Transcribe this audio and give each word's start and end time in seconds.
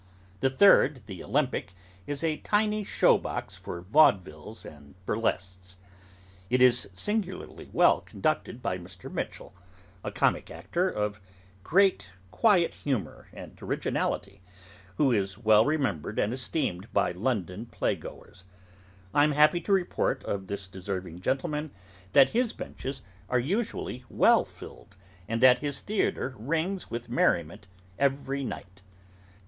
The 0.39 0.49
third, 0.49 1.03
the 1.05 1.23
Olympic, 1.23 1.73
is 2.07 2.23
a 2.23 2.37
tiny 2.37 2.83
show 2.83 3.19
box 3.19 3.55
for 3.55 3.81
vaudevilles 3.83 4.65
and 4.65 4.95
burlesques. 5.05 5.77
It 6.49 6.59
is 6.59 6.89
singularly 6.91 7.69
well 7.71 7.99
conducted 8.01 8.63
by 8.63 8.79
Mr. 8.79 9.11
Mitchell, 9.13 9.53
a 10.03 10.09
comic 10.09 10.49
actor 10.49 10.89
of 10.89 11.21
great 11.63 12.07
quiet 12.31 12.73
humour 12.73 13.27
and 13.31 13.55
originality, 13.61 14.41
who 14.95 15.11
is 15.11 15.37
well 15.37 15.65
remembered 15.65 16.17
and 16.17 16.33
esteemed 16.33 16.91
by 16.91 17.11
London 17.11 17.67
playgoers. 17.67 18.43
I 19.13 19.23
am 19.23 19.33
happy 19.33 19.61
to 19.61 19.71
report 19.71 20.23
of 20.23 20.47
this 20.47 20.67
deserving 20.67 21.21
gentleman, 21.21 21.69
that 22.13 22.29
his 22.29 22.53
benches 22.53 23.03
are 23.29 23.37
usually 23.37 24.03
well 24.09 24.45
filled, 24.45 24.97
and 25.27 25.41
that 25.43 25.59
his 25.59 25.81
theatre 25.81 26.33
rings 26.39 26.89
with 26.89 27.07
merriment 27.07 27.67
every 27.99 28.43
night. 28.43 28.81